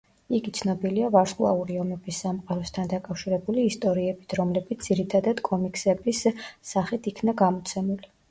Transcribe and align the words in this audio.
იგი 0.35 0.51
ცნობილია 0.59 1.09
„ვარსკვლავური 1.15 1.75
ომების“ 1.81 2.21
სამყაროსთან 2.23 2.89
დაკავშირებული 2.93 3.65
ისტორიებით, 3.73 4.35
რომლებიც 4.41 4.89
ძირითადად 4.89 5.45
კომიქსების 5.51 6.23
სახით 6.73 7.11
იქნა 7.13 7.37
გამოცემული. 7.43 8.11